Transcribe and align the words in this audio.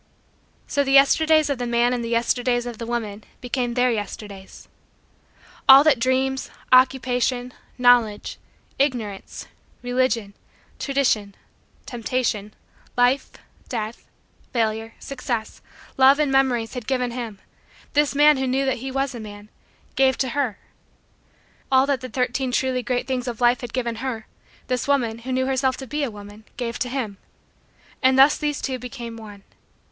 So 0.65 0.83
the 0.83 0.93
Yesterdays 0.93 1.47
of 1.51 1.59
the 1.59 1.67
man 1.67 1.93
and 1.93 2.03
the 2.03 2.09
Yesterdays 2.09 2.65
of 2.65 2.79
the 2.79 2.87
woman 2.87 3.23
became 3.39 3.75
Their 3.75 3.91
Yesterdays. 3.91 4.67
All 5.69 5.83
that 5.83 5.99
Dreams, 5.99 6.49
Occupation, 6.73 7.53
Knowledge, 7.77 8.39
Ignorance, 8.79 9.45
Religion, 9.83 10.33
Tradition, 10.79 11.35
Temptation, 11.85 12.55
Life, 12.97 13.29
Death, 13.69 14.09
Failure, 14.53 14.95
Success, 14.97 15.61
Love 15.97 16.17
and 16.17 16.31
Memories 16.31 16.73
had 16.73 16.87
given 16.87 17.11
him, 17.11 17.37
this 17.93 18.15
man 18.15 18.37
who 18.37 18.47
knew 18.47 18.65
that 18.65 18.77
he 18.77 18.89
was 18.89 19.13
a 19.13 19.19
man, 19.19 19.49
gave 19.95 20.17
to 20.17 20.29
her. 20.29 20.57
All 21.71 21.85
that 21.85 22.01
the 22.01 22.09
Thirteen 22.09 22.51
Truly 22.51 22.81
Great 22.81 23.05
Things 23.05 23.27
of 23.27 23.39
Life 23.39 23.61
had 23.61 23.71
given 23.71 23.97
her, 23.97 24.25
this 24.65 24.87
woman 24.87 25.19
who 25.19 25.31
knew 25.31 25.45
herself 25.45 25.77
to 25.77 25.85
be 25.85 26.03
a 26.03 26.09
woman, 26.09 26.43
gave 26.57 26.79
to 26.79 26.89
him. 26.89 27.17
And 28.01 28.17
thus 28.17 28.35
these 28.35 28.63
two 28.63 28.79
became 28.79 29.15
one. 29.15 29.43